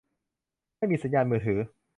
[0.77, 1.59] ไม่มีสัญญานมือถือ